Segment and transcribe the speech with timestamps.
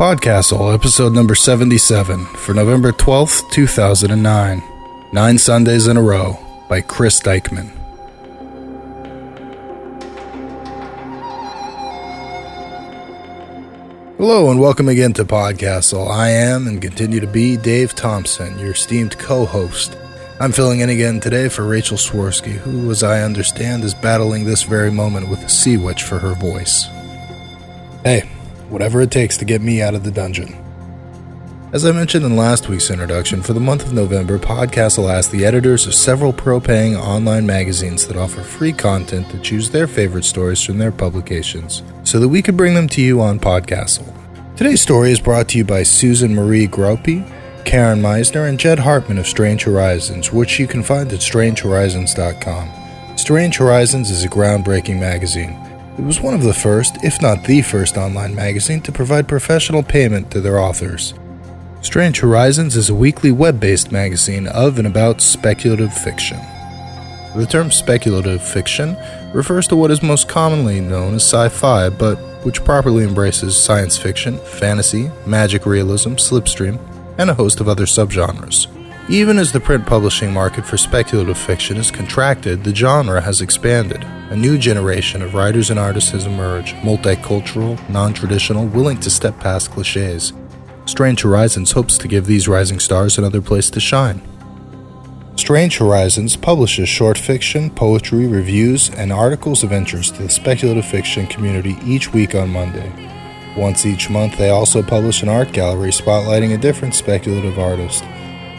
[0.00, 4.62] Podcastle, episode number 77, for November 12th, 2009.
[5.12, 6.38] Nine Sundays in a Row,
[6.70, 7.70] by Chris Dikeman.
[14.16, 16.10] Hello and welcome again to Podcastle.
[16.10, 19.98] I am and continue to be Dave Thompson, your esteemed co host.
[20.40, 24.62] I'm filling in again today for Rachel Swirsky, who, as I understand, is battling this
[24.62, 26.86] very moment with a sea witch for her voice.
[28.02, 28.30] Hey,
[28.70, 30.56] whatever it takes to get me out of the dungeon.
[31.72, 35.44] As I mentioned in last week's introduction, for the month of November, Podcastle asked the
[35.44, 40.24] editors of several pro paying online magazines that offer free content to choose their favorite
[40.24, 44.12] stories from their publications so that we could bring them to you on Podcastle.
[44.56, 47.24] Today's story is brought to you by Susan Marie Groppi,
[47.64, 53.16] Karen Meisner, and Jed Hartman of Strange Horizons, which you can find at strangehorizons.com.
[53.16, 57.62] Strange Horizons is a groundbreaking magazine it was one of the first, if not the
[57.62, 61.14] first, online magazine to provide professional payment to their authors.
[61.82, 66.38] Strange Horizons is a weekly web based magazine of and about speculative fiction.
[67.36, 68.96] The term speculative fiction
[69.32, 73.96] refers to what is most commonly known as sci fi, but which properly embraces science
[73.96, 76.78] fiction, fantasy, magic realism, slipstream,
[77.18, 78.66] and a host of other subgenres.
[79.10, 84.04] Even as the print publishing market for speculative fiction has contracted, the genre has expanded.
[84.04, 89.36] A new generation of writers and artists has emerged, multicultural, non traditional, willing to step
[89.40, 90.32] past cliches.
[90.86, 94.22] Strange Horizons hopes to give these rising stars another place to shine.
[95.34, 101.26] Strange Horizons publishes short fiction, poetry, reviews, and articles of interest to the speculative fiction
[101.26, 102.92] community each week on Monday.
[103.56, 108.04] Once each month, they also publish an art gallery spotlighting a different speculative artist.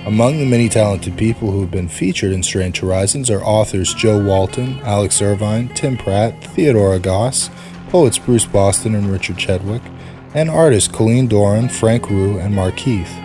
[0.05, 4.19] Among the many talented people who have been featured in Strange Horizons are authors Jo
[4.19, 7.51] Walton, Alex Irvine, Tim Pratt, Theodora Goss,
[7.89, 9.83] poets Bruce Boston and Richard Chadwick,
[10.33, 13.15] and artists Colleen Doran, Frank Wu, and Mark Heath.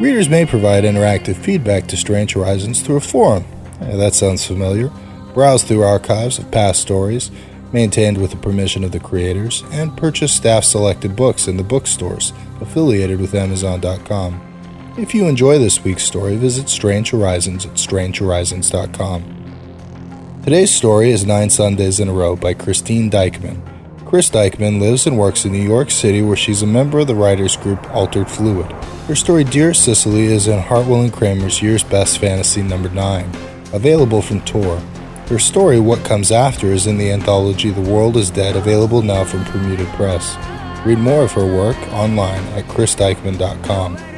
[0.00, 3.44] Readers may provide interactive feedback to Strange Horizons through a forum.
[3.80, 4.90] Yeah, that sounds familiar.
[5.32, 7.30] Browse through archives of past stories,
[7.72, 12.32] maintained with the permission of the creators, and purchase staff selected books in the bookstores
[12.60, 14.45] affiliated with Amazon.com.
[14.98, 20.40] If you enjoy this week's story, visit Strange Horizons at strangehorizons.com.
[20.42, 23.60] Today's story is Nine Sundays in a Row by Christine Dikeman.
[24.06, 27.14] Chris Dikeman lives and works in New York City where she's a member of the
[27.14, 28.72] writers group Altered Fluid.
[29.06, 33.30] Her story Dear Sicily is in Hartwell and Cramer's Year's Best Fantasy number 9,
[33.74, 34.78] available from Tor.
[35.26, 39.24] Her story What Comes After is in the anthology The World is Dead, available now
[39.24, 40.38] from Permuted Press.
[40.86, 44.15] Read more of her work online at chrisdikeman.com.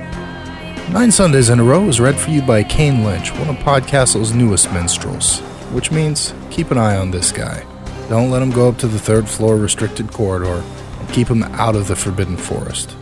[0.91, 4.33] Nine Sundays in a Row is read for you by Kane Lynch, one of Podcastle's
[4.33, 5.41] newest minstrels,
[5.71, 7.63] which means keep an eye on this guy.
[8.09, 10.65] Don't let him go up to the third floor restricted corridor,
[10.99, 12.97] and keep him out of the Forbidden Forest.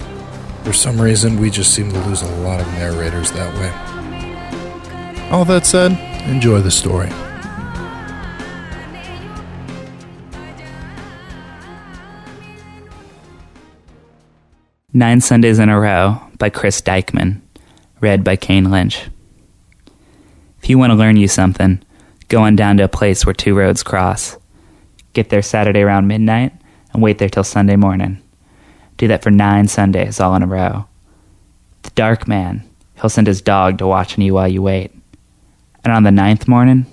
[0.65, 5.31] For some reason, we just seem to lose a lot of narrators that way.
[5.31, 5.93] All that said,
[6.29, 7.11] enjoy the story.
[14.93, 17.43] Nine Sundays in a Row by Chris Dikeman
[18.01, 19.09] read by Kane Lynch.
[20.63, 21.83] If you want to learn you something,
[22.29, 24.37] go on down to a place where two roads cross.
[25.13, 26.53] Get there Saturday around midnight
[26.93, 28.23] and wait there till Sunday morning.
[28.97, 30.87] Do that for nine Sundays all in a row.
[31.83, 34.93] The dark man, he'll send his dog to watch on you while you wait.
[35.85, 36.87] And on the ninth morning,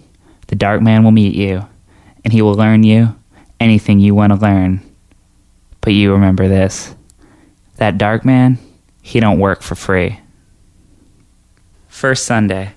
[0.48, 1.68] the dark man will meet you,
[2.24, 3.16] and he will learn you
[3.60, 4.82] anything you want to learn.
[5.82, 6.96] But you remember this
[7.78, 8.60] that dark man,
[9.02, 10.20] he don't work for free.
[11.94, 12.74] First Sunday.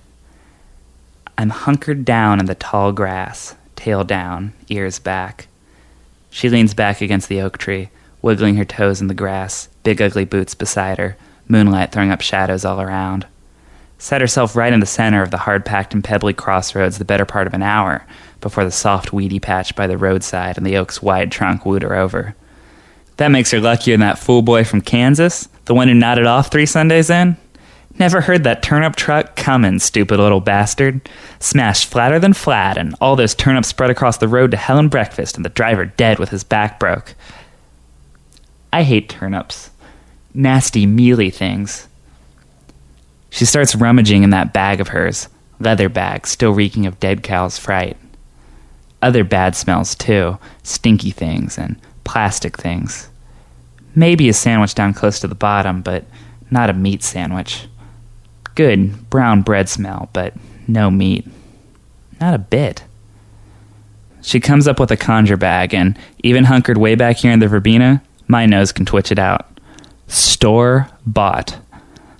[1.39, 5.47] I'm hunkered down in the tall grass, tail down, ears back.
[6.29, 7.89] She leans back against the oak tree,
[8.21, 11.17] wiggling her toes in the grass, big ugly boots beside her,
[11.47, 13.25] moonlight throwing up shadows all around.
[13.97, 17.25] Set herself right in the center of the hard packed and pebbly crossroads the better
[17.25, 18.05] part of an hour
[18.39, 21.95] before the soft weedy patch by the roadside and the oak's wide trunk wooed her
[21.95, 22.35] over.
[23.17, 26.51] That makes her luckier than that fool boy from Kansas, the one who nodded off
[26.51, 27.35] three Sundays in.
[27.99, 31.09] Never heard that turnip truck coming, stupid little bastard.
[31.39, 34.91] Smashed flatter than flat, and all those turnips spread across the road to hell and
[34.91, 37.15] breakfast, and the driver dead with his back broke.
[38.71, 39.71] I hate turnips.
[40.33, 41.87] Nasty, mealy things.
[43.31, 45.27] She starts rummaging in that bag of hers,
[45.59, 47.97] leather bag, still reeking of dead cow's fright.
[49.01, 53.09] Other bad smells, too stinky things and plastic things.
[53.95, 56.05] Maybe a sandwich down close to the bottom, but
[56.51, 57.67] not a meat sandwich.
[58.57, 60.33] Good brown bread smell, but
[60.67, 61.27] no meat.
[62.19, 62.83] Not a bit.
[64.23, 67.47] She comes up with a conjure bag, and even hunkered way back here in the
[67.47, 69.45] verbena, my nose can twitch it out.
[70.07, 71.59] Store bought.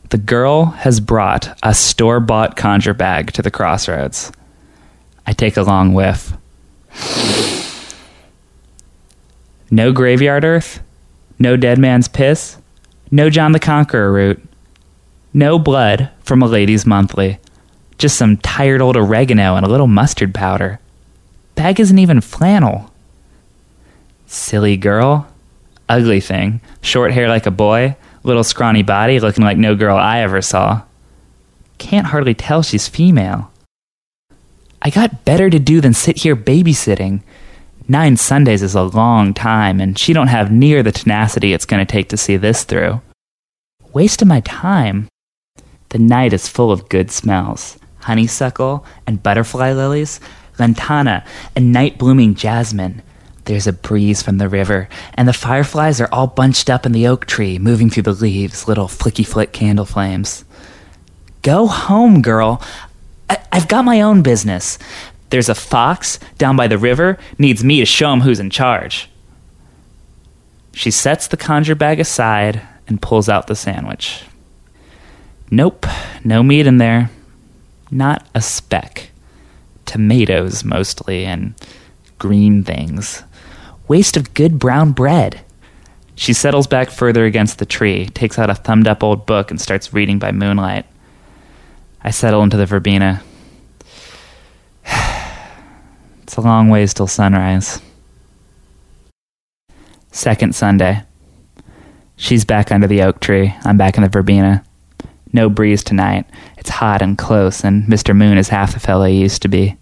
[0.09, 4.31] The girl has brought a store bought conjure bag to the crossroads.
[5.25, 6.33] I take a long whiff.
[9.71, 10.81] No graveyard earth,
[11.39, 12.57] no dead man's piss,
[13.09, 14.46] no John the Conqueror root,
[15.37, 17.39] no blood from a lady's monthly,
[17.99, 20.79] just some tired old oregano and a little mustard powder.
[21.53, 22.91] Bag isn't even flannel.
[24.25, 25.27] Silly girl.
[25.87, 26.59] Ugly thing.
[26.81, 30.81] Short hair like a boy, little scrawny body looking like no girl I ever saw.
[31.77, 33.51] Can't hardly tell she's female.
[34.81, 37.21] I got better to do than sit here babysitting.
[37.87, 41.85] Nine Sundays is a long time, and she don't have near the tenacity it's going
[41.85, 43.01] to take to see this through.
[43.93, 45.07] Waste of my time.
[45.89, 50.21] The night is full of good smells honeysuckle and butterfly lilies,
[50.57, 51.25] lantana
[51.57, 53.01] and night blooming jasmine.
[53.43, 57.07] There's a breeze from the river, and the fireflies are all bunched up in the
[57.07, 60.45] oak tree, moving through the leaves, little flicky flick candle flames.
[61.41, 62.61] Go home, girl.
[63.29, 64.77] I- I've got my own business.
[65.29, 69.09] There's a fox down by the river, needs me to show him who's in charge.
[70.73, 74.23] She sets the conjure bag aside and pulls out the sandwich.
[75.49, 75.85] Nope,
[76.23, 77.09] no meat in there.
[77.89, 79.11] Not a speck.
[79.85, 81.53] Tomatoes, mostly, and
[82.19, 83.23] green things.
[83.87, 85.41] Waste of good brown bread.
[86.15, 89.61] She settles back further against the tree, takes out a thumbed up old book, and
[89.61, 90.85] starts reading by moonlight.
[92.01, 93.21] I settle into the verbena.
[96.23, 97.81] it's a long ways till sunrise.
[100.11, 101.03] Second Sunday.
[102.17, 103.53] She's back under the oak tree.
[103.63, 104.65] I'm back in the verbena.
[105.33, 106.25] No breeze tonight.
[106.57, 108.15] It's hot and close, and Mr.
[108.15, 109.77] Moon is half the fellow he used to be.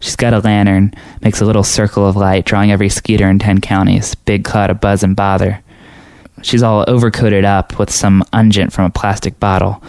[0.00, 3.60] She's got a lantern, makes a little circle of light, drawing every skeeter in ten
[3.60, 5.62] counties, big cloud of buzz and bother.
[6.42, 9.82] She's all overcoated up with some unguent from a plastic bottle.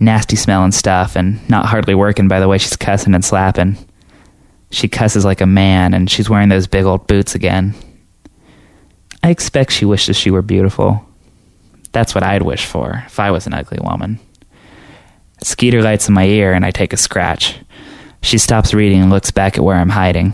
[0.00, 3.78] Nasty smelling stuff, and not hardly working by the way she's cussing and slapping.
[4.70, 7.74] She cusses like a man, and she's wearing those big old boots again.
[9.22, 11.07] I expect she wishes she were beautiful.
[11.92, 14.18] That's what I'd wish for if I was an ugly woman.
[15.42, 17.56] Skeeter lights in my ear, and I take a scratch.
[18.22, 20.32] She stops reading and looks back at where I'm hiding.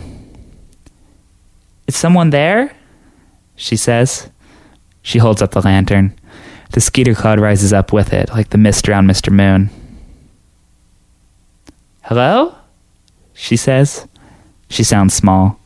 [1.87, 2.75] Is someone there?
[3.55, 4.29] She says.
[5.01, 6.17] She holds up the lantern.
[6.71, 9.31] The skeeter cloud rises up with it, like the mist around Mr.
[9.31, 9.69] Moon.
[12.01, 12.55] Hello?
[13.33, 14.07] She says.
[14.69, 15.59] She sounds small.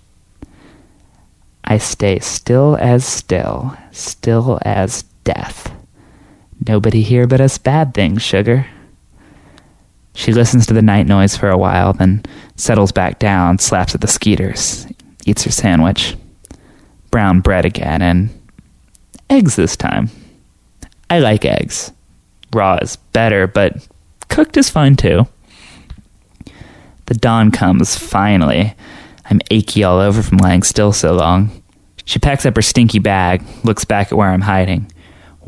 [1.64, 5.72] I stay still as still, still as death.
[6.68, 8.68] Nobody here but us bad things, sugar.
[10.14, 12.24] She listens to the night noise for a while, then
[12.56, 14.86] settles back down, slaps at the skeeters,
[15.26, 16.18] eats her sandwich.
[17.12, 18.30] Brown bread again, and
[19.30, 20.10] eggs this time.
[21.10, 21.92] I like eggs.
[22.54, 23.88] Raw is better, but
[24.28, 25.28] cooked is fine too.
[27.06, 28.76] The dawn comes, finally.
[29.30, 31.64] I'm achy all over from lying still so long.
[32.06, 34.92] She packs up her stinky bag, looks back at where I'm hiding,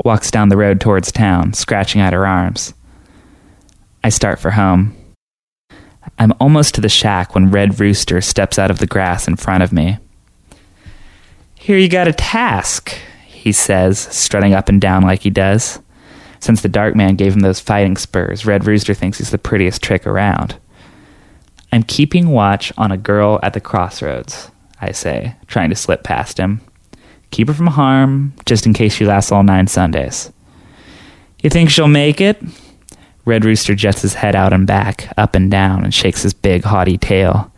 [0.03, 2.73] walks down the road towards town, scratching at her arms.
[4.03, 4.95] I start for home.
[6.17, 9.63] I'm almost to the shack when Red Rooster steps out of the grass in front
[9.63, 9.97] of me.
[11.55, 12.95] Here you got a task,
[13.27, 15.79] he says, strutting up and down like he does.
[16.39, 19.83] Since the Dark Man gave him those fighting spurs, Red Rooster thinks he's the prettiest
[19.83, 20.57] trick around.
[21.71, 24.49] I'm keeping watch on a girl at the crossroads,
[24.81, 26.61] I say, trying to slip past him.
[27.31, 30.31] Keep her from harm, just in case she lasts all nine Sundays.
[31.41, 32.41] You think she'll make it?
[33.25, 36.63] Red Rooster jets his head out and back, up and down, and shakes his big,
[36.63, 37.51] haughty tail.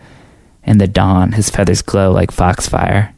[0.64, 3.14] In the dawn, his feathers glow like foxfire.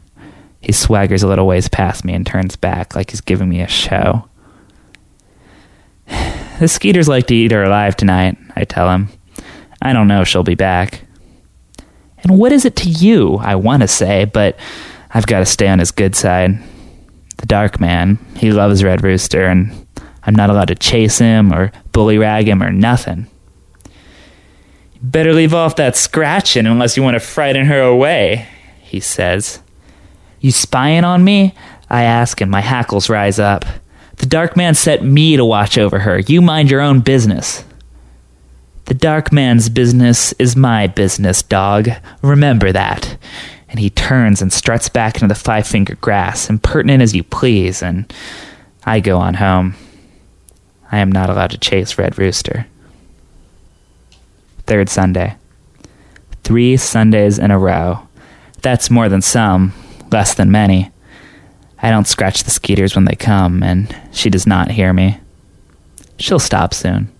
[0.61, 3.67] He swaggers a little ways past me and turns back like he's giving me a
[3.67, 4.27] show.
[6.57, 9.09] The skeeters like to eat her alive tonight, I tell him.
[9.81, 11.01] I don't know if she'll be back.
[12.19, 14.57] And what is it to you, I want to say, but
[15.15, 16.59] I've got to stay on his good side.
[17.37, 19.87] The Dark Man, he loves Red Rooster, and
[20.23, 23.27] I'm not allowed to chase him or bully rag him or nothing.
[25.01, 28.45] Better leave off that scratching unless you want to frighten her away,
[28.81, 29.61] he says.
[30.41, 31.55] You spying on me?
[31.89, 33.63] I ask, and my hackles rise up.
[34.17, 36.19] The Dark Man set me to watch over her.
[36.19, 37.63] You mind your own business.
[38.85, 41.87] The Dark Man's business is my business, dog.
[42.21, 43.17] Remember that.
[43.75, 47.83] And he turns and struts back into the five finger grass, impertinent as you please,
[47.83, 48.05] and
[48.85, 49.75] I go on home.
[50.93, 52.67] I am not allowed to chase Red Rooster.
[54.65, 55.35] Third Sunday.
[56.45, 58.07] Three Sundays in a row.
[58.61, 59.73] That's more than some,
[60.09, 60.89] less than many.
[61.81, 65.19] I don't scratch the skeeters when they come, and she does not hear me.
[66.17, 67.11] She'll stop soon.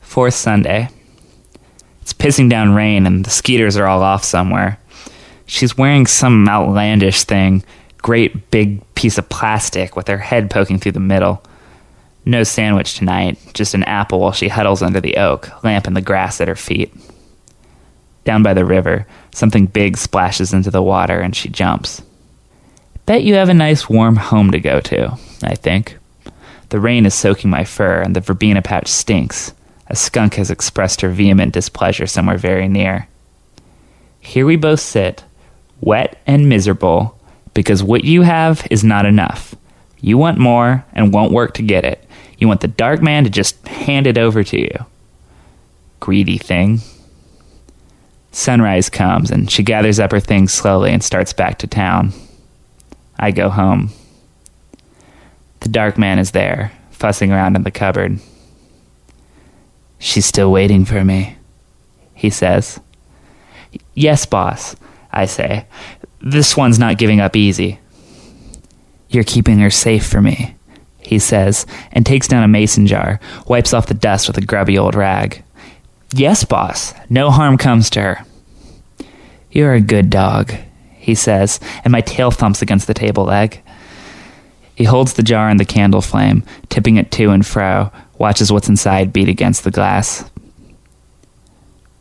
[0.00, 0.88] Fourth Sunday.
[2.06, 4.78] It's pissing down rain, and the skeeters are all off somewhere.
[5.44, 7.64] She's wearing some outlandish thing,
[7.98, 11.42] great big piece of plastic with her head poking through the middle.
[12.24, 16.00] No sandwich tonight, just an apple while she huddles under the oak, lamp in the
[16.00, 16.94] grass at her feet.
[18.22, 22.02] Down by the river, something big splashes into the water and she jumps.
[23.04, 25.98] Bet you have a nice warm home to go to, I think.
[26.68, 29.52] The rain is soaking my fur and the verbena patch stinks.
[29.88, 33.08] A skunk has expressed her vehement displeasure somewhere very near.
[34.20, 35.24] Here we both sit,
[35.80, 37.18] wet and miserable,
[37.54, 39.54] because what you have is not enough.
[40.00, 42.04] You want more and won't work to get it.
[42.38, 44.86] You want the dark man to just hand it over to you.
[46.00, 46.80] Greedy thing.
[48.32, 52.12] Sunrise comes, and she gathers up her things slowly and starts back to town.
[53.18, 53.90] I go home.
[55.60, 58.20] The dark man is there, fussing around in the cupboard.
[59.98, 61.36] She's still waiting for me,
[62.14, 62.80] he says.
[63.94, 64.76] Yes, boss,
[65.12, 65.66] I say.
[66.20, 67.78] This one's not giving up easy.
[69.08, 70.56] You're keeping her safe for me,
[70.98, 74.76] he says, and takes down a mason jar, wipes off the dust with a grubby
[74.76, 75.42] old rag.
[76.12, 76.94] Yes, boss.
[77.08, 78.24] No harm comes to her.
[79.50, 80.52] You're a good dog,
[80.96, 83.62] he says, and my tail thumps against the table leg.
[84.74, 88.68] He holds the jar in the candle flame, tipping it to and fro, watches what's
[88.68, 90.28] inside beat against the glass.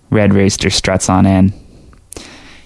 [0.10, 1.54] Red Rooster struts on in.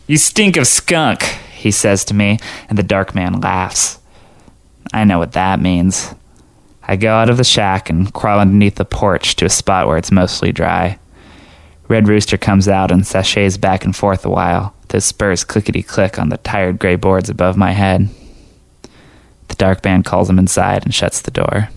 [0.08, 4.00] You stink of skunk, he says to me, and the dark man laughs.
[4.94, 6.14] I know what that means.
[6.84, 9.98] I go out of the shack and crawl underneath the porch to a spot where
[9.98, 10.98] it's mostly dry.
[11.88, 16.18] Red Rooster comes out and sashays back and forth a while, his spurs clickety click
[16.18, 18.10] on the tired gray boards above my head.
[19.50, 21.70] The dark man calls him inside and shuts the door.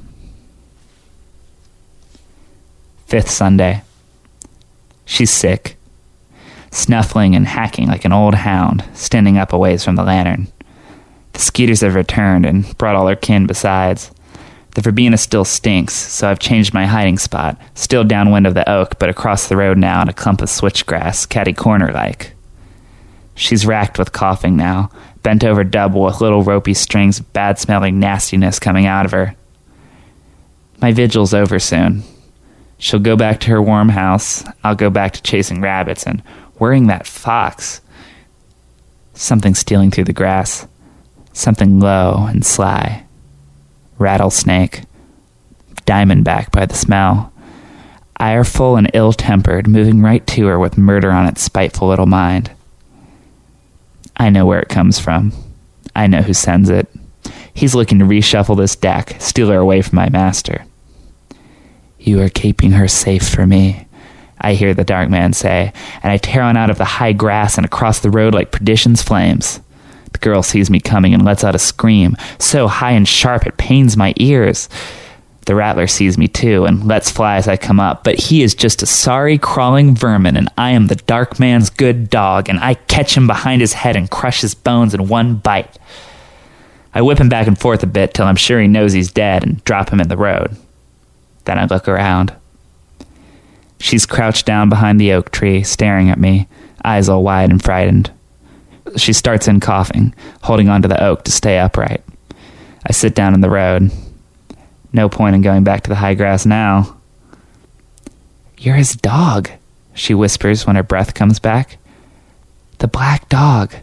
[3.12, 3.83] Fifth Sunday.
[5.04, 5.76] She's sick,
[6.71, 10.50] snuffling and hacking like an old hound, standing up a ways from the lantern.
[11.35, 14.11] The skeeters have returned and brought all her kin besides.
[14.76, 18.99] The verbena still stinks, so I've changed my hiding spot, still downwind of the oak,
[18.99, 22.33] but across the road now in a clump of switchgrass, catty corner like.
[23.35, 24.90] She's racked with coughing now,
[25.23, 29.37] bent over double with little ropey strings of bad smelling nastiness coming out of her.
[30.81, 32.04] My vigil's over soon.
[32.83, 34.43] She'll go back to her warm house.
[34.65, 36.21] I'll go back to chasing rabbits and
[36.59, 37.81] worrying that fox.
[39.15, 40.67] Something stealing through the grass.
[41.33, 43.05] Something low and sly.
[43.99, 44.83] Rattlesnake.
[45.87, 47.33] Diamondback by the smell.
[48.17, 52.51] Ireful and ill tempered, moving right to her with murder on its spiteful little mind.
[54.17, 55.33] I know where it comes from.
[55.95, 56.89] I know who sends it.
[57.55, 60.65] He's looking to reshuffle this deck, steal her away from my master.
[62.05, 63.87] You are keeping her safe for me,
[64.41, 67.57] I hear the dark man say, and I tear on out of the high grass
[67.57, 69.61] and across the road like perdition's flames.
[70.13, 73.57] The girl sees me coming and lets out a scream, so high and sharp it
[73.57, 74.69] pains my ears.
[75.47, 78.57] The rattler sees me too and lets fly as I come up, but he is
[78.57, 82.75] just a sorry crawling vermin, and I am the dark man's good dog, and I
[82.75, 85.79] catch him behind his head and crush his bones in one bite.
[86.95, 89.45] I whip him back and forth a bit till I'm sure he knows he's dead
[89.45, 90.57] and drop him in the road.
[91.45, 92.35] Then I look around.
[93.81, 96.47] She's crouched down behind the oak tree, staring at me,
[96.85, 98.13] eyes all wide and frightened.
[98.97, 102.03] She starts in coughing, holding onto the oak to stay upright.
[102.87, 103.91] I sit down in the road.
[104.93, 106.97] No point in going back to the high grass now.
[108.59, 109.51] You're his dog,
[109.95, 111.79] she whispers when her breath comes back.
[112.79, 113.75] The black dog.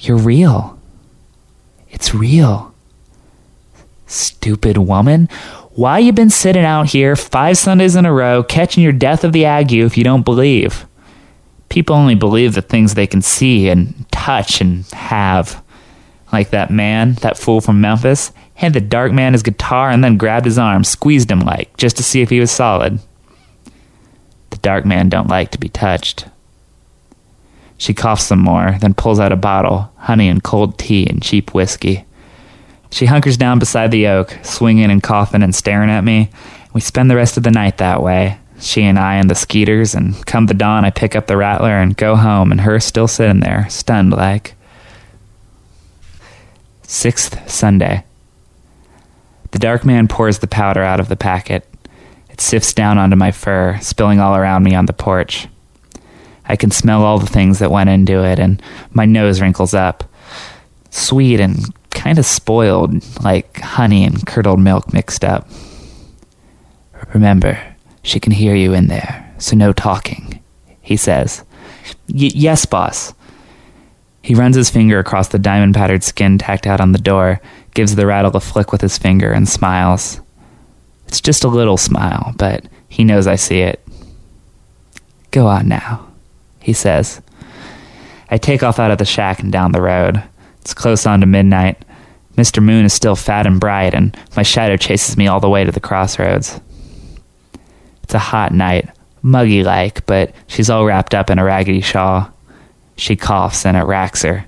[0.00, 0.78] You're real.
[1.90, 2.74] It's real.
[4.06, 5.28] Stupid woman.
[5.76, 9.34] Why you been sitting out here five Sundays in a row catching your death of
[9.34, 10.86] the ague if you don't believe?
[11.68, 15.62] People only believe the things they can see and touch and have.
[16.32, 20.16] Like that man, that fool from Memphis, handed the dark man his guitar and then
[20.16, 22.98] grabbed his arm, squeezed him like, just to see if he was solid.
[24.48, 26.24] The dark man don't like to be touched.
[27.76, 31.52] She coughs some more, then pulls out a bottle, honey and cold tea and cheap
[31.52, 32.05] whiskey.
[32.96, 36.30] She hunkers down beside the oak, swinging and coughing and staring at me.
[36.72, 39.94] We spend the rest of the night that way, she and I and the skeeters,
[39.94, 43.06] and come the dawn, I pick up the rattler and go home, and her still
[43.06, 44.54] sitting there, stunned like.
[46.84, 48.02] Sixth Sunday.
[49.50, 51.68] The dark man pours the powder out of the packet.
[52.30, 55.48] It sifts down onto my fur, spilling all around me on the porch.
[56.46, 60.02] I can smell all the things that went into it, and my nose wrinkles up.
[60.88, 61.58] Sweet and
[62.06, 65.48] kind of spoiled, like honey and curdled milk mixed up.
[67.12, 67.58] Remember,
[68.04, 70.40] she can hear you in there, so no talking,
[70.80, 71.42] he says.
[72.06, 73.12] yes, boss.
[74.22, 77.40] He runs his finger across the diamond patterned skin tacked out on the door,
[77.74, 80.20] gives the rattle a flick with his finger, and smiles.
[81.08, 83.84] It's just a little smile, but he knows I see it.
[85.32, 86.06] Go on now,
[86.60, 87.20] he says.
[88.30, 90.22] I take off out of the shack and down the road.
[90.60, 91.82] It's close on to midnight.
[92.36, 92.62] Mr.
[92.62, 95.72] Moon is still fat and bright, and my shadow chases me all the way to
[95.72, 96.60] the crossroads.
[98.02, 98.88] It's a hot night,
[99.22, 102.30] muggy like, but she's all wrapped up in a raggedy shawl.
[102.96, 104.46] She coughs and it racks her.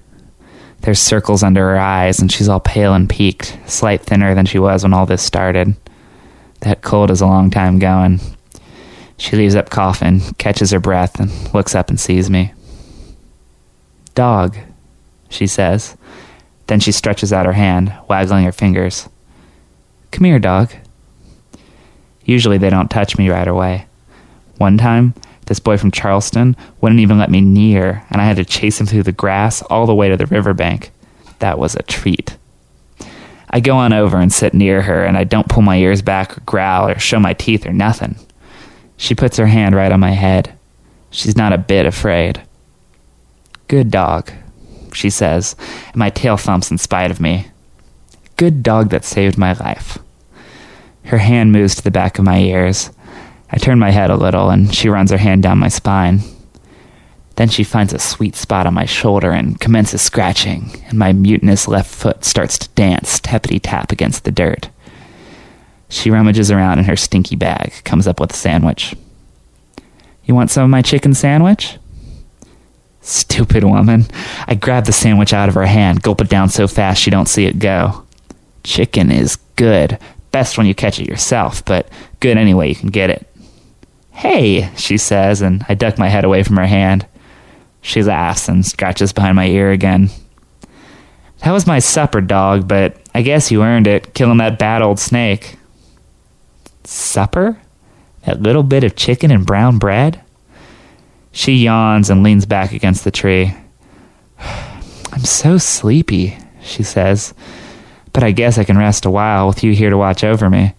[0.82, 4.58] There's circles under her eyes, and she's all pale and peaked, slight thinner than she
[4.58, 5.74] was when all this started.
[6.60, 8.20] That cold is a long time going.
[9.16, 12.52] She leaves up coughing, catches her breath, and looks up and sees me.
[14.14, 14.56] Dog,
[15.28, 15.96] she says.
[16.68, 19.08] Then she stretches out her hand, waggling her fingers.
[20.12, 20.72] Come here, dog.
[22.24, 23.86] Usually they don't touch me right away.
[24.58, 25.14] One time,
[25.46, 28.86] this boy from Charleston wouldn't even let me near, and I had to chase him
[28.86, 30.90] through the grass all the way to the riverbank.
[31.38, 32.36] That was a treat.
[33.50, 36.36] I go on over and sit near her, and I don't pull my ears back
[36.36, 38.16] or growl or show my teeth or nothing.
[38.98, 40.52] She puts her hand right on my head.
[41.10, 42.42] She's not a bit afraid.
[43.68, 44.32] Good dog,
[44.94, 45.56] she says,
[45.88, 47.48] and my tail thumps in spite of me.
[48.36, 49.98] Good dog that saved my life.
[51.04, 52.90] Her hand moves to the back of my ears.
[53.50, 56.20] I turn my head a little, and she runs her hand down my spine.
[57.36, 61.68] Then she finds a sweet spot on my shoulder and commences scratching, and my mutinous
[61.68, 64.68] left foot starts to dance tappity tap against the dirt.
[65.88, 68.94] She rummages around in her stinky bag, comes up with a sandwich.
[70.24, 71.78] You want some of my chicken sandwich?
[73.08, 74.04] Stupid woman.
[74.46, 77.26] I grab the sandwich out of her hand, gulp it down so fast she don't
[77.26, 78.04] see it go.
[78.64, 79.98] Chicken is good.
[80.30, 81.88] Best when you catch it yourself, but
[82.20, 83.26] good anyway you can get it.
[84.10, 87.06] Hey, she says, and I duck my head away from her hand.
[87.80, 90.10] She laughs and scratches behind my ear again.
[91.42, 94.98] That was my supper, dog, but I guess you earned it, killing that bad old
[94.98, 95.56] snake.
[96.84, 97.58] Supper?
[98.26, 100.20] That little bit of chicken and brown bread?
[101.32, 103.54] She yawns and leans back against the tree.
[104.40, 107.34] I'm so sleepy, she says,
[108.12, 110.74] but I guess I can rest a while with you here to watch over me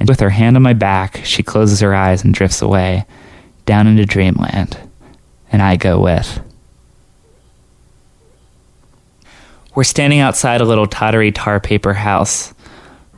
[0.00, 3.04] and with her hand on my back, she closes her eyes and drifts away,
[3.66, 4.80] down into dreamland,
[5.52, 6.40] and I go with.
[9.74, 12.54] We're standing outside a little tottery tar paper house.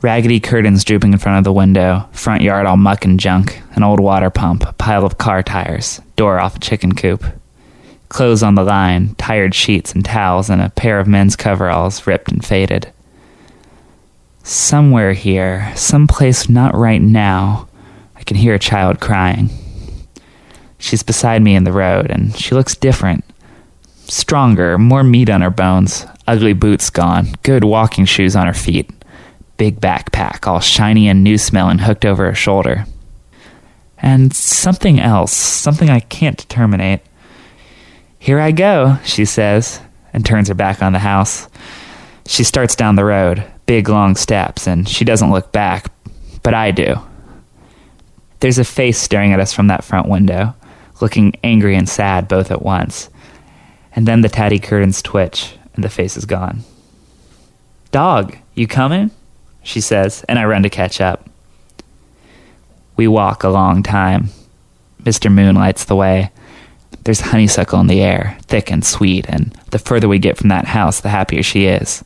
[0.01, 3.83] Raggedy curtains drooping in front of the window, front yard all muck and junk, an
[3.83, 7.23] old water pump, a pile of car tires, door off a chicken coop.
[8.09, 12.31] Clothes on the line, tired sheets and towels, and a pair of men's coveralls ripped
[12.31, 12.91] and faded.
[14.43, 17.67] Somewhere here, someplace not right now,
[18.15, 19.49] I can hear a child crying.
[20.77, 23.23] She's beside me in the road, and she looks different.
[24.05, 28.91] Stronger, more meat on her bones, ugly boots gone, good walking shoes on her feet,
[29.57, 32.85] big backpack, all shiny and new smelling, hooked over her shoulder.
[34.03, 36.99] And something else, something I can't determine.
[38.19, 39.79] Here I go, she says,
[40.11, 41.47] and turns her back on the house.
[42.27, 45.89] She starts down the road, big long steps, and she doesn't look back,
[46.43, 46.95] but I do.
[48.41, 50.53] There's a face staring at us from that front window,
[50.99, 53.09] looking angry and sad both at once.
[53.95, 56.63] And then the tatty curtains twitch, and the face is gone.
[57.91, 59.11] Dog, you coming?
[59.63, 61.29] She says, and I run to catch up.
[62.95, 64.29] We walk a long time.
[65.03, 65.31] Mr.
[65.31, 66.31] Moon lights the way.
[67.03, 70.65] There's honeysuckle in the air, thick and sweet, and the further we get from that
[70.65, 72.03] house, the happier she is.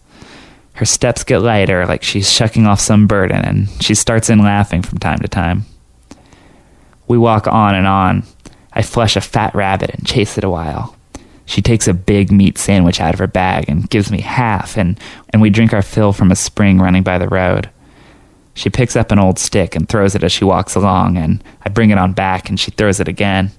[0.73, 4.81] Her steps get lighter, like she's shucking off some burden, and she starts in laughing
[4.81, 5.65] from time to time.
[7.07, 8.23] We walk on and on.
[8.73, 10.95] I flush a fat rabbit and chase it a while.
[11.45, 14.99] She takes a big meat sandwich out of her bag and gives me half, and,
[15.29, 17.69] and we drink our fill from a spring running by the road.
[18.57, 21.69] She picks up an old stick and throws it as she walks along, and I
[21.69, 23.51] bring it on back, and she throws it again.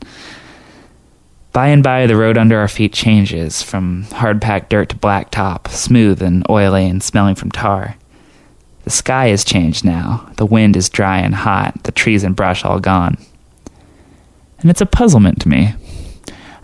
[1.53, 5.69] By and by, the road under our feet changes from hard packed dirt to blacktop,
[5.69, 7.97] smooth and oily and smelling from tar.
[8.83, 10.33] The sky has changed now.
[10.37, 13.19] The wind is dry and hot, the trees and brush all gone.
[14.59, 15.75] And it's a puzzlement to me.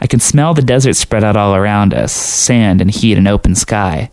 [0.00, 3.54] I can smell the desert spread out all around us sand and heat and open
[3.54, 4.10] sky.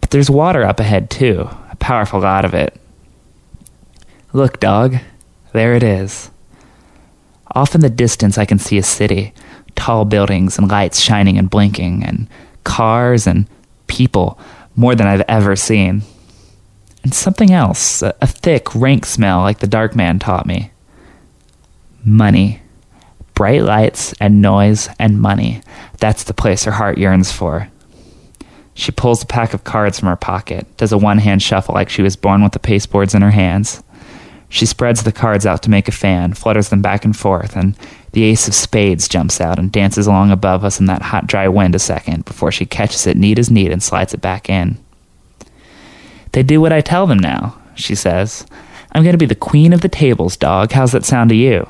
[0.00, 2.78] But there's water up ahead, too, a powerful lot of it.
[4.32, 4.96] Look, dog,
[5.52, 6.30] there it is.
[7.54, 9.34] Off in the distance, I can see a city
[9.74, 12.28] tall buildings and lights shining and blinking, and
[12.64, 13.46] cars and
[13.86, 14.38] people,
[14.76, 16.02] more than I've ever seen.
[17.02, 20.70] And something else, a, a thick, rank smell like the dark man taught me.
[22.04, 22.60] Money.
[23.34, 25.62] Bright lights and noise and money.
[25.98, 27.68] That's the place her heart yearns for.
[28.74, 31.88] She pulls a pack of cards from her pocket, does a one hand shuffle like
[31.88, 33.82] she was born with the pasteboards in her hands.
[34.52, 37.74] She spreads the cards out to make a fan, flutters them back and forth, and
[38.12, 41.48] the ace of spades jumps out and dances along above us in that hot, dry
[41.48, 44.76] wind a second before she catches it neat as neat and slides it back in.
[46.32, 48.44] They do what I tell them now, she says.
[48.92, 50.72] I'm going to be the queen of the tables, dog.
[50.72, 51.66] How's that sound to you?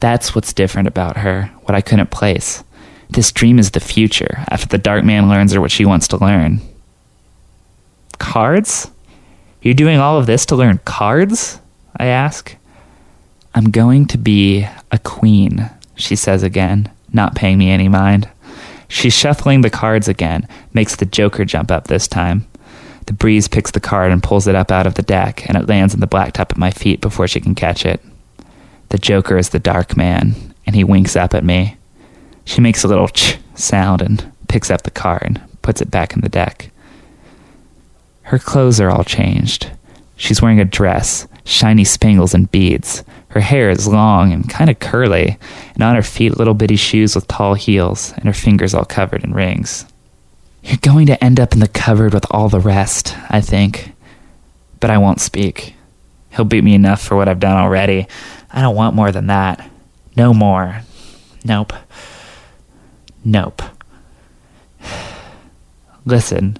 [0.00, 2.64] That's what's different about her, what I couldn't place.
[3.10, 6.16] This dream is the future, after the dark man learns her what she wants to
[6.16, 6.60] learn.
[8.18, 8.90] Cards?
[9.64, 11.58] You're doing all of this to learn cards?
[11.96, 12.54] I ask.
[13.54, 18.28] I'm going to be a queen, she says again, not paying me any mind.
[18.88, 22.46] She's shuffling the cards again, makes the joker jump up this time.
[23.06, 25.66] The breeze picks the card and pulls it up out of the deck, and it
[25.66, 28.02] lands on the blacktop at my feet before she can catch it.
[28.90, 31.78] The joker is the dark man, and he winks up at me.
[32.44, 36.12] She makes a little ch sound and picks up the card, and puts it back
[36.12, 36.70] in the deck.
[38.24, 39.70] Her clothes are all changed.
[40.16, 43.04] She's wearing a dress, shiny spangles and beads.
[43.28, 45.38] Her hair is long and kind of curly,
[45.74, 49.24] and on her feet, little bitty shoes with tall heels, and her fingers all covered
[49.24, 49.84] in rings.
[50.62, 53.92] You're going to end up in the cupboard with all the rest, I think.
[54.80, 55.74] But I won't speak.
[56.30, 58.06] He'll beat me enough for what I've done already.
[58.50, 59.68] I don't want more than that.
[60.16, 60.80] No more.
[61.44, 61.74] Nope.
[63.24, 63.62] Nope.
[66.06, 66.58] Listen,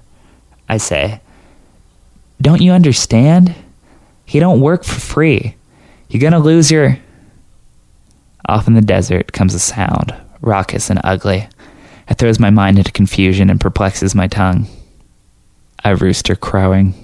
[0.68, 1.20] I say.
[2.40, 3.54] Don't you understand?
[4.24, 5.56] He don't work for free.
[6.08, 6.98] You're gonna lose your.
[8.48, 11.48] Off in the desert comes a sound, raucous and ugly.
[12.08, 14.66] It throws my mind into confusion and perplexes my tongue.
[15.84, 16.94] A rooster crowing.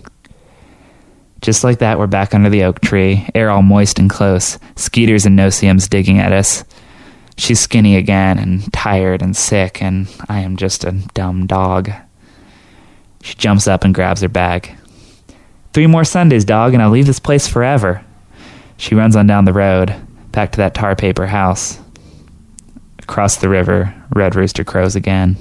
[1.40, 5.24] Just like that, we're back under the oak tree, air all moist and close, skeeters
[5.24, 6.64] and no-see-ums digging at us.
[7.38, 11.90] She's skinny again and tired and sick, and I am just a dumb dog.
[13.22, 14.76] She jumps up and grabs her bag.
[15.72, 18.04] Three more Sundays, dog, and I'll leave this place forever.
[18.76, 19.94] She runs on down the road,
[20.32, 21.78] back to that tar paper house.
[22.98, 25.36] Across the river, Red Rooster crows again.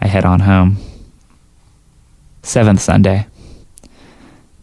[0.00, 0.76] I head on home.
[2.42, 3.26] Seventh Sunday.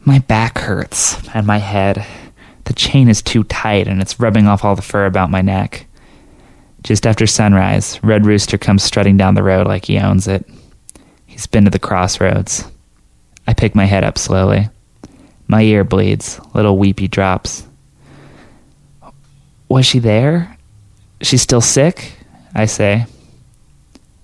[0.02, 2.06] My back hurts, and my head.
[2.65, 5.86] The chain is too tight, and it's rubbing off all the fur about my neck.
[6.84, 10.45] Just after sunrise, Red Rooster comes strutting down the road like he owns it.
[11.26, 12.65] He's been to the crossroads.
[13.50, 14.70] I pick my head up slowly.
[15.48, 17.66] My ear bleeds, little weepy drops.
[19.68, 20.56] Was she there?
[21.24, 22.14] She's still sick?
[22.54, 23.08] I say.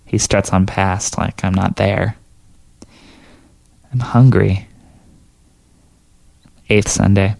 [0.05, 2.17] He struts on past like I'm not there.
[3.91, 4.67] I'm hungry.
[6.69, 7.35] Eighth Sunday.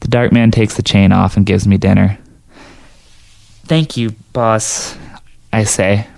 [0.00, 2.18] The dark man takes the chain off and gives me dinner.
[3.66, 4.98] Thank you, boss,
[5.52, 6.08] I say.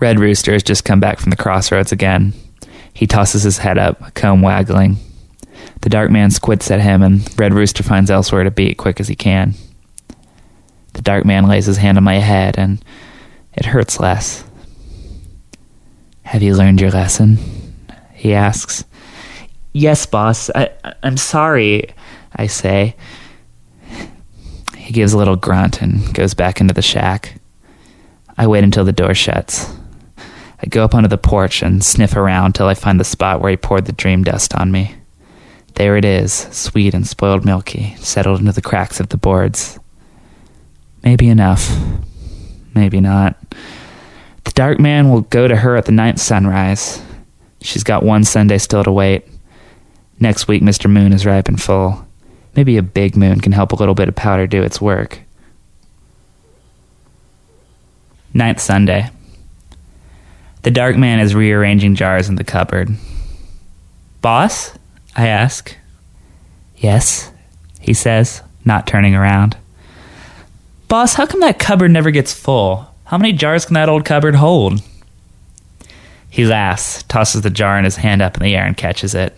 [0.00, 2.32] Red Rooster has just come back from the crossroads again.
[2.92, 4.96] He tosses his head up, comb waggling.
[5.80, 9.08] The dark man squints at him, and Red Rooster finds elsewhere to be quick as
[9.08, 9.54] he can.
[10.92, 12.84] The dark man lays his hand on my head, and
[13.54, 14.44] it hurts less.
[16.22, 17.38] Have you learned your lesson?
[18.14, 18.84] He asks.
[19.72, 20.50] Yes, boss.
[20.54, 20.70] I,
[21.02, 21.94] I'm sorry,
[22.36, 22.94] I say.
[24.76, 27.40] He gives a little grunt and goes back into the shack.
[28.36, 29.72] I wait until the door shuts.
[30.62, 33.50] I go up onto the porch and sniff around till I find the spot where
[33.50, 34.94] he poured the dream dust on me.
[35.74, 39.80] There it is, sweet and spoiled milky, settled into the cracks of the boards.
[41.02, 41.68] Maybe enough.
[42.74, 43.36] Maybe not.
[44.44, 47.02] The dark man will go to her at the ninth sunrise.
[47.60, 49.26] She's got one Sunday still to wait.
[50.20, 50.88] Next week, Mr.
[50.90, 52.06] Moon is ripe and full.
[52.54, 55.20] Maybe a big moon can help a little bit of powder do its work.
[58.34, 59.10] Ninth Sunday.
[60.62, 62.96] The dark man is rearranging jars in the cupboard.
[64.20, 64.72] Boss?
[65.16, 65.76] I ask.
[66.76, 67.30] Yes,
[67.80, 69.56] he says, not turning around.
[70.88, 72.88] Boss, how come that cupboard never gets full?
[73.04, 74.82] How many jars can that old cupboard hold?
[76.30, 79.36] He laughs, tosses the jar in his hand up in the air, and catches it.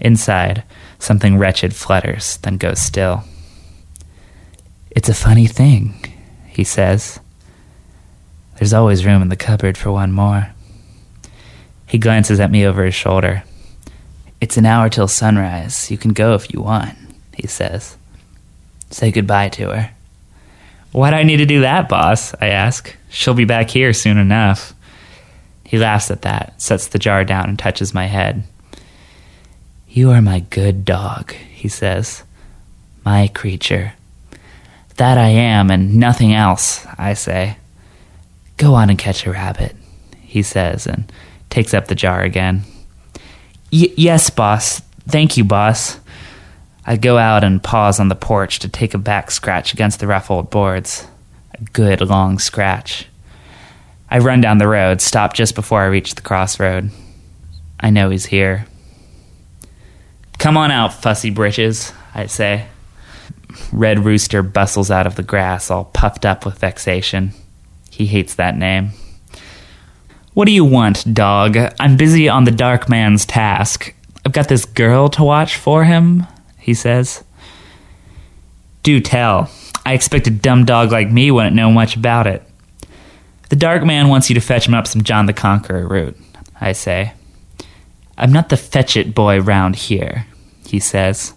[0.00, 0.64] Inside,
[0.98, 3.24] something wretched flutters, then goes still.
[4.90, 5.94] It's a funny thing,
[6.48, 7.20] he says.
[8.60, 10.50] There's always room in the cupboard for one more.
[11.86, 13.42] He glances at me over his shoulder.
[14.38, 15.90] It's an hour till sunrise.
[15.90, 16.94] You can go if you want,
[17.34, 17.96] he says.
[18.90, 19.90] Say goodbye to her.
[20.92, 22.34] Why do I need to do that, boss?
[22.38, 22.94] I ask.
[23.08, 24.74] She'll be back here soon enough.
[25.64, 28.42] He laughs at that, sets the jar down, and touches my head.
[29.88, 32.24] You are my good dog, he says.
[33.06, 33.94] My creature.
[34.96, 37.56] That I am, and nothing else, I say.
[38.60, 39.74] Go on and catch a rabbit,
[40.20, 41.10] he says, and
[41.48, 42.62] takes up the jar again.
[43.70, 44.80] Yes, boss.
[45.08, 45.98] Thank you, boss.
[46.84, 50.06] I go out and pause on the porch to take a back scratch against the
[50.06, 51.06] rough old boards.
[51.54, 53.06] A good long scratch.
[54.10, 56.90] I run down the road, stop just before I reach the crossroad.
[57.80, 58.66] I know he's here.
[60.36, 62.66] Come on out, fussy britches, I say.
[63.72, 67.32] Red Rooster bustles out of the grass, all puffed up with vexation.
[68.00, 68.92] He hates that name.
[70.32, 71.58] What do you want, dog?
[71.78, 73.94] I'm busy on the dark man's task.
[74.24, 77.22] I've got this girl to watch for him, he says.
[78.82, 79.50] Do tell.
[79.84, 82.42] I expect a dumb dog like me wouldn't know much about it.
[83.50, 86.16] The dark man wants you to fetch him up some John the Conqueror root,
[86.58, 87.12] I say.
[88.16, 90.24] I'm not the fetch it boy round here,
[90.66, 91.34] he says.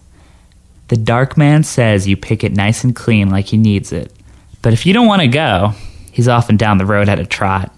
[0.88, 4.10] The dark man says you pick it nice and clean like he needs it.
[4.62, 5.74] But if you don't want to go,
[6.14, 7.74] he's off and down the road at a trot.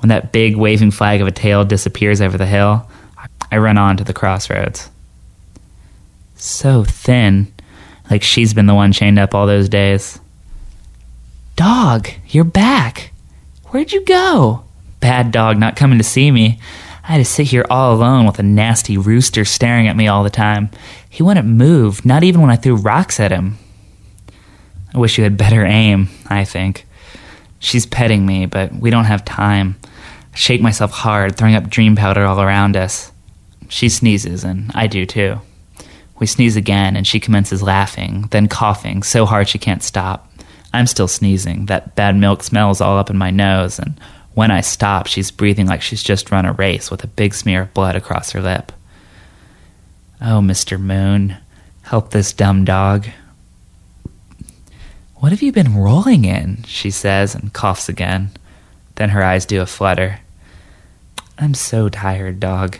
[0.00, 2.88] When that big waving flag of a tail disappears over the hill,
[3.50, 4.90] I run on to the crossroads.
[6.34, 7.52] So thin,
[8.10, 10.18] like she's been the one chained up all those days.
[11.54, 13.12] Dog, you're back.
[13.66, 14.64] Where'd you go?
[14.98, 16.58] Bad dog not coming to see me.
[17.04, 20.24] I had to sit here all alone with a nasty rooster staring at me all
[20.24, 20.68] the time.
[21.08, 23.56] He wouldn't move, not even when I threw rocks at him.
[24.92, 26.86] I wish you had better aim, I think.
[27.58, 29.76] She's petting me, but we don't have time.
[30.32, 33.10] I shake myself hard, throwing up dream powder all around us.
[33.68, 35.40] She sneezes, and I do too.
[36.18, 40.32] We sneeze again, and she commences laughing, then coughing so hard she can't stop.
[40.72, 41.66] I'm still sneezing.
[41.66, 43.98] That bad milk smells all up in my nose, and
[44.34, 47.62] when I stop, she's breathing like she's just run a race with a big smear
[47.62, 48.72] of blood across her lip.
[50.20, 50.80] Oh, Mr.
[50.80, 51.36] Moon,
[51.82, 53.06] help this dumb dog.
[55.20, 56.62] What have you been rolling in?
[56.62, 58.30] she says and coughs again.
[58.94, 60.20] Then her eyes do a flutter.
[61.36, 62.78] I'm so tired, dog.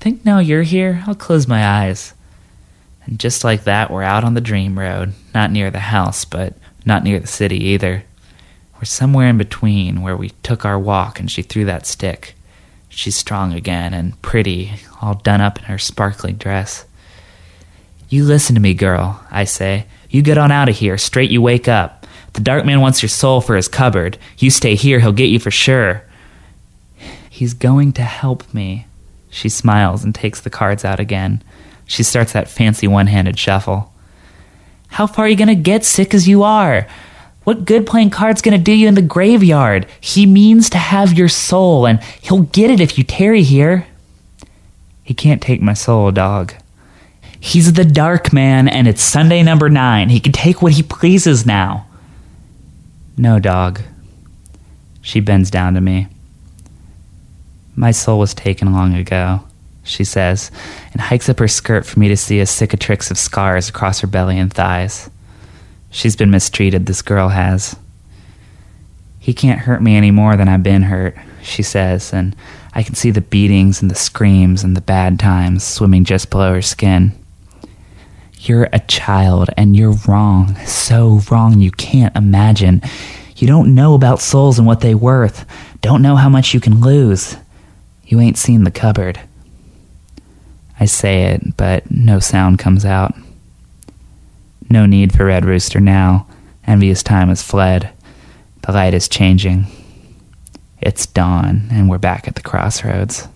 [0.00, 2.14] Think now you're here, I'll close my eyes.
[3.04, 6.54] And just like that, we're out on the dream road, not near the house, but
[6.84, 8.04] not near the city either.
[8.76, 12.34] We're somewhere in between where we took our walk and she threw that stick.
[12.88, 16.84] She's strong again and pretty, all done up in her sparkling dress.
[18.08, 19.86] You listen to me, girl, I say.
[20.12, 22.06] You get on out of here, straight you wake up.
[22.34, 24.18] The dark man wants your soul for his cupboard.
[24.36, 26.04] You stay here, he'll get you for sure.
[27.30, 28.86] He's going to help me.
[29.30, 31.42] She smiles and takes the cards out again.
[31.86, 33.90] She starts that fancy one handed shuffle.
[34.88, 36.86] How far are you going to get, sick as you are?
[37.44, 39.86] What good playing cards going to do you in the graveyard?
[39.98, 43.86] He means to have your soul, and he'll get it if you tarry here.
[45.02, 46.52] He can't take my soul, dog.
[47.44, 50.10] He's the dark man, and it's Sunday number nine.
[50.10, 51.88] He can take what he pleases now.
[53.16, 53.80] No, dog.
[55.00, 56.06] She bends down to me.
[57.74, 59.40] My soul was taken long ago,
[59.82, 60.52] she says,
[60.92, 64.06] and hikes up her skirt for me to see a cicatrix of scars across her
[64.06, 65.10] belly and thighs.
[65.90, 67.74] She's been mistreated, this girl has.
[69.18, 72.36] He can't hurt me any more than I've been hurt, she says, and
[72.72, 76.54] I can see the beatings and the screams and the bad times swimming just below
[76.54, 77.18] her skin.
[78.44, 80.56] You're a child and you're wrong.
[80.66, 82.82] So wrong you can't imagine.
[83.36, 85.46] You don't know about souls and what they worth.
[85.80, 87.36] Don't know how much you can lose.
[88.04, 89.20] You ain't seen the cupboard.
[90.80, 93.14] I say it, but no sound comes out.
[94.68, 96.26] No need for Red Rooster now.
[96.66, 97.90] Envious time has fled.
[98.62, 99.66] The light is changing.
[100.80, 103.28] It's dawn, and we're back at the crossroads.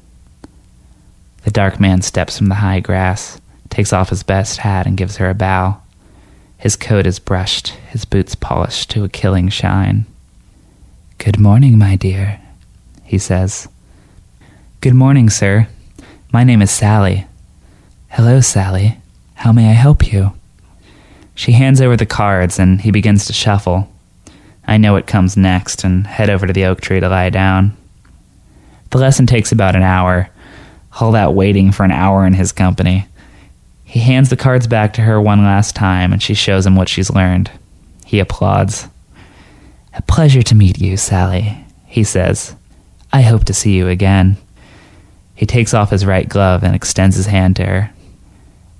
[1.44, 5.16] The dark man steps from the high grass takes off his best hat and gives
[5.16, 5.80] her a bow.
[6.58, 10.06] His coat is brushed, his boots polished to a killing shine.
[11.18, 12.40] Good morning, my dear,
[13.04, 13.68] he says.
[14.80, 15.68] Good morning, sir.
[16.32, 17.26] My name is Sally.
[18.08, 18.98] Hello, Sally.
[19.34, 20.32] How may I help you?
[21.34, 23.90] She hands over the cards and he begins to shuffle.
[24.66, 27.76] I know what comes next and head over to the oak tree to lie down.
[28.90, 30.28] The lesson takes about an hour,
[31.00, 33.06] all that waiting for an hour in his company.
[33.96, 36.90] He hands the cards back to her one last time, and she shows him what
[36.90, 37.50] she's learned.
[38.04, 38.88] He applauds.
[39.94, 42.54] A pleasure to meet you, Sally, he says.
[43.10, 44.36] I hope to see you again.
[45.34, 47.90] He takes off his right glove and extends his hand to her.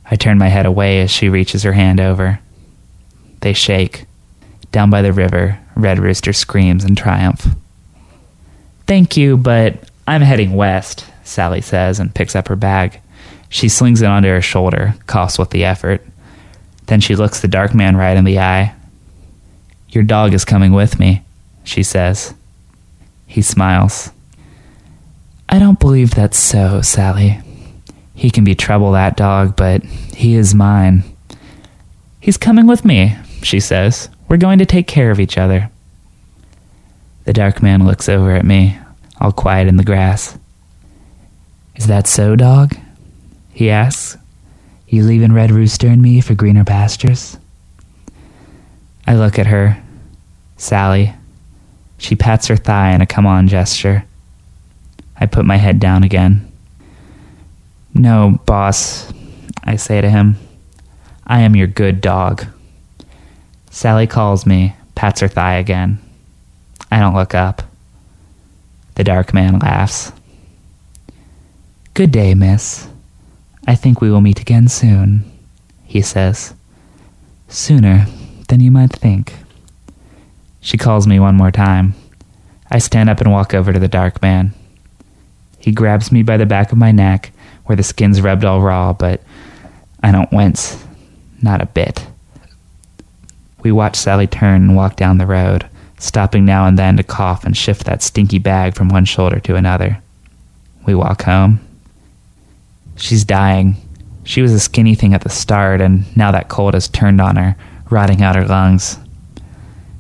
[0.05, 2.39] I turn my head away as she reaches her hand over.
[3.41, 4.05] They shake.
[4.71, 7.49] Down by the river, Red Rooster screams in triumph.
[8.87, 13.01] Thank you, but I'm heading west, Sally says and picks up her bag.
[13.49, 16.05] She slings it onto her shoulder, coughs with the effort.
[16.87, 18.75] Then she looks the dark man right in the eye.
[19.89, 21.25] Your dog is coming with me,
[21.65, 22.35] she says.
[23.27, 24.11] He smiles.
[25.49, 27.41] I don't believe that's so, Sally.
[28.15, 31.05] He can be trouble, that dog, but he is mine.
[32.21, 34.09] He's coming with me, she says.
[34.29, 35.71] We're going to take care of each other.
[37.25, 38.79] The dark man looks over at me,
[39.21, 40.39] all quiet in the grass.
[41.75, 42.77] Is that so, dog?
[43.57, 44.19] He asks.
[44.87, 47.39] You leaving Red Rooster and me for greener pastures?
[49.07, 49.83] I look at her.
[50.59, 51.15] Sally.
[51.97, 54.05] She pats her thigh in a come on gesture.
[55.19, 56.53] I put my head down again.
[57.95, 59.11] No, boss,
[59.65, 60.37] I say to him.
[61.27, 62.45] I am your good dog.
[63.71, 65.99] Sally calls me, pats her thigh again.
[66.93, 67.63] I don't look up.
[68.97, 70.13] The dark man laughs.
[71.95, 72.87] Good day, miss.
[73.67, 75.25] I think we will meet again soon,
[75.85, 76.55] he says.
[77.49, 78.07] Sooner
[78.49, 79.35] than you might think.
[80.61, 81.95] She calls me one more time.
[82.71, 84.55] I stand up and walk over to the dark man.
[85.59, 87.33] He grabs me by the back of my neck,
[87.65, 89.21] where the skin's rubbed all raw, but
[90.03, 90.85] I don't wince.
[91.43, 92.07] Not a bit.
[93.63, 97.45] We watch Sally turn and walk down the road, stopping now and then to cough
[97.45, 100.01] and shift that stinky bag from one shoulder to another.
[100.87, 101.66] We walk home.
[102.97, 103.77] She's dying.
[104.25, 107.37] She was a skinny thing at the start, and now that cold has turned on
[107.37, 107.57] her,
[107.91, 108.99] rotting out her lungs.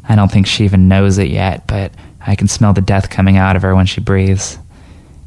[0.08, 1.92] I don't think she even knows it yet, but
[2.26, 4.58] I can smell the death coming out of her when she breathes.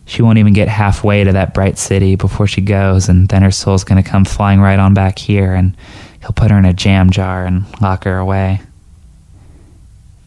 [0.05, 3.51] She won't even get halfway to that bright city before she goes, and then her
[3.51, 5.77] soul's gonna come flying right on back here, and
[6.21, 8.61] he'll put her in a jam jar and lock her away.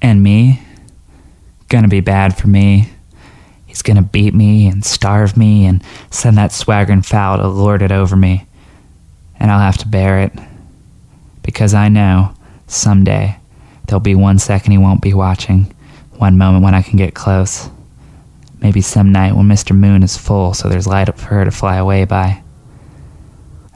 [0.00, 0.62] And me?
[1.68, 2.91] Gonna be bad for me.
[3.82, 7.90] He's gonna beat me and starve me and send that swaggering fowl to lord it
[7.90, 8.46] over me.
[9.40, 10.32] And I'll have to bear it.
[11.42, 12.32] Because I know,
[12.68, 13.38] someday,
[13.84, 15.74] there'll be one second he won't be watching,
[16.12, 17.68] one moment when I can get close.
[18.60, 19.76] Maybe some night when Mr.
[19.76, 22.40] Moon is full so there's light up for her to fly away by.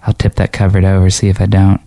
[0.07, 1.81] I'll tip that covered over, see if I don't.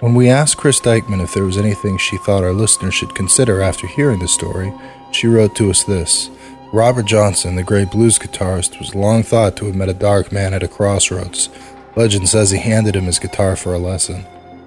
[0.00, 3.60] When we asked Chris Dikeman if there was anything she thought our listeners should consider
[3.60, 4.72] after hearing the story,
[5.12, 6.30] she wrote to us this
[6.72, 10.54] Robert Johnson, the great blues guitarist, was long thought to have met a dark man
[10.54, 11.50] at a crossroads.
[11.96, 14.24] Legend says he handed him his guitar for a lesson.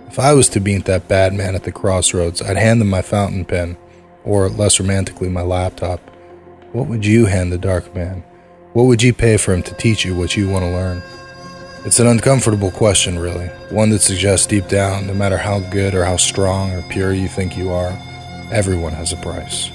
[0.07, 3.01] If I was to meet that bad man at the crossroads, I'd hand him my
[3.01, 3.75] fountain pen,
[4.23, 5.99] or less romantically, my laptop.
[6.73, 8.23] What would you hand the dark man?
[8.73, 11.01] What would you pay for him to teach you what you want to learn?
[11.85, 13.47] It's an uncomfortable question, really.
[13.69, 17.27] One that suggests deep down, no matter how good or how strong or pure you
[17.27, 17.91] think you are,
[18.51, 19.69] everyone has a price.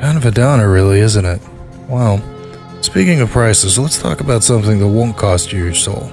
[0.00, 1.40] Kind of a downer, really, isn't it?
[1.88, 2.20] Well,
[2.82, 6.10] speaking of prices, let's talk about something that won't cost you your soul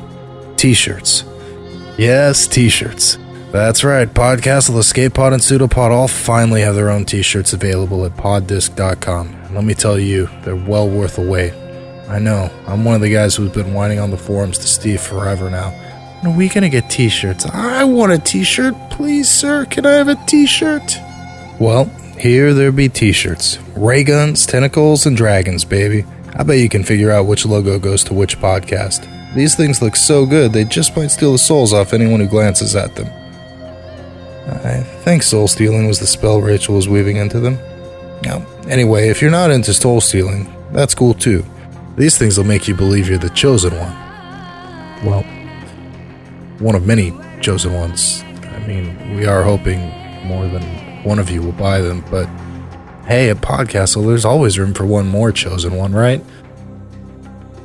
[0.56, 1.24] t shirts.
[1.98, 3.18] Yes, t shirts.
[3.52, 8.06] That's right, Podcastle, Escape Pod, and Pseudopod all finally have their own t shirts available
[8.06, 9.28] at poddisc.com.
[9.28, 11.54] And let me tell you, they're well worth the wait.
[12.10, 12.50] I know.
[12.66, 15.70] I'm one of the guys who's been whining on the forums to Steve forever now.
[16.22, 17.46] When are we gonna get t shirts?
[17.46, 18.74] I want a t shirt.
[18.90, 20.98] Please, sir, can I have a t shirt?
[21.60, 21.86] Well,
[22.18, 23.60] here there be t shirts.
[23.76, 26.04] Ray guns, tentacles, and dragons, baby.
[26.36, 29.08] I bet you can figure out which logo goes to which podcast.
[29.36, 32.76] These things look so good, they just might steal the souls off anyone who glances
[32.76, 33.08] at them.
[34.48, 37.60] I think soul stealing was the spell Rachel was weaving into them.
[38.24, 41.46] Now, anyway, if you're not into soul stealing, that's cool too.
[42.00, 43.94] These things will make you believe you're the chosen one.
[45.04, 45.24] Well,
[46.60, 48.24] one of many chosen ones.
[48.42, 49.82] I mean, we are hoping
[50.26, 50.64] more than
[51.04, 52.28] one of you will buy them, but
[53.06, 56.24] hey, at Podcastle, there's always room for one more chosen one, right?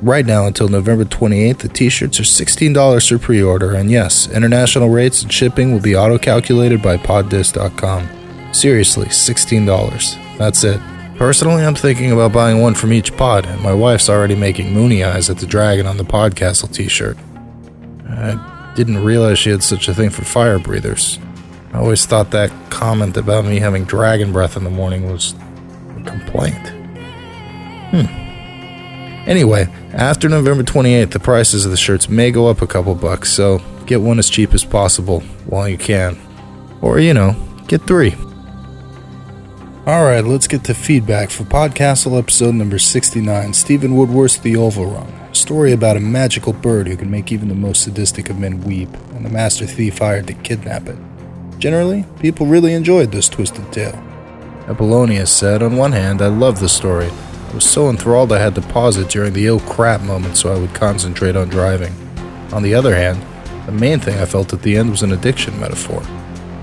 [0.01, 4.29] Right now, until November 28th, the t shirts are $16 for pre order, and yes,
[4.29, 8.53] international rates and shipping will be auto calculated by poddisc.com.
[8.53, 10.37] Seriously, $16.
[10.37, 10.81] That's it.
[11.17, 15.03] Personally, I'm thinking about buying one from each pod, and my wife's already making moony
[15.03, 17.17] eyes at the dragon on the Podcastle t shirt.
[18.09, 21.17] I didn't realize she had such a thing for fire breathers.
[21.73, 25.33] I always thought that comment about me having dragon breath in the morning was
[25.97, 26.67] a complaint.
[27.91, 28.25] Hmm.
[29.29, 33.31] Anyway, after November 28th, the prices of the shirts may go up a couple bucks,
[33.31, 36.17] so get one as cheap as possible while you can.
[36.81, 37.35] Or, you know,
[37.67, 38.15] get three.
[39.87, 45.13] Alright, let's get to feedback for Podcastle episode number 69 Stephen Woodworth's The Oval Rung.
[45.29, 48.61] A story about a magical bird who can make even the most sadistic of men
[48.61, 50.97] weep, and the master thief hired to kidnap it.
[51.59, 54.03] Generally, people really enjoyed this twisted tale.
[54.67, 57.11] Apollonius said, On one hand, I loved the story.
[57.51, 60.51] I was so enthralled I had to pause it during the oh crap moment so
[60.51, 61.93] I would concentrate on driving.
[62.53, 63.21] On the other hand,
[63.67, 66.01] the main thing I felt at the end was an addiction metaphor.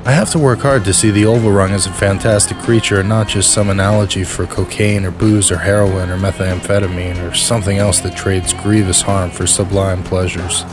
[0.04, 3.28] I have to work hard to see the oval as a fantastic creature and not
[3.28, 8.16] just some analogy for cocaine or booze or heroin or methamphetamine or something else that
[8.16, 10.64] trades grievous harm for sublime pleasures.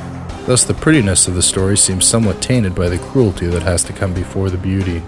[0.47, 3.93] Thus, the prettiness of the story seems somewhat tainted by the cruelty that has to
[3.93, 5.03] come before the beauty.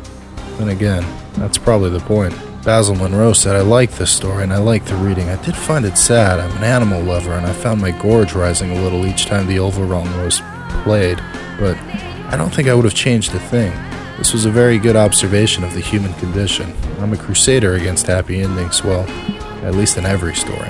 [0.60, 1.04] Then again,
[1.34, 2.36] that's probably the point.
[2.64, 5.30] Basil Monroe said, I like this story and I like the reading.
[5.30, 6.40] I did find it sad.
[6.40, 9.58] I'm an animal lover and I found my gorge rising a little each time the
[9.58, 10.44] oval was
[10.84, 11.18] played,
[11.60, 11.76] but
[12.32, 13.74] I don't think I would have changed a thing.
[14.22, 16.76] This was a very good observation of the human condition.
[17.00, 19.10] I'm a crusader against happy endings, well,
[19.66, 20.70] at least in every story.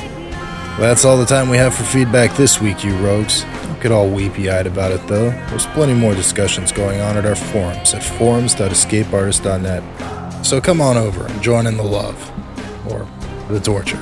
[0.80, 3.44] That's all the time we have for feedback this week, you rogues.
[3.64, 5.32] Don't get all weepy eyed about it, though.
[5.50, 10.46] There's plenty more discussions going on at our forums at forums.escapeartist.net.
[10.46, 12.32] So come on over and join in the love.
[12.90, 13.06] Or
[13.50, 14.02] the torture.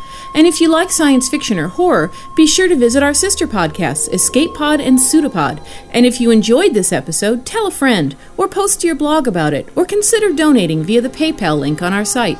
[0.33, 4.11] And if you like science fiction or horror, be sure to visit our sister podcasts,
[4.13, 5.61] Escape Pod and Pseudopod.
[5.91, 9.53] And if you enjoyed this episode, tell a friend, or post to your blog about
[9.53, 12.37] it, or consider donating via the PayPal link on our site.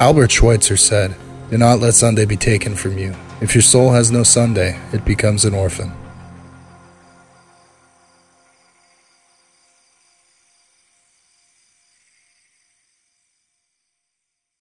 [0.00, 1.14] Albert Schweitzer said,
[1.50, 3.14] Do not let Sunday be taken from you.
[3.40, 5.92] If your soul has no Sunday, it becomes an orphan.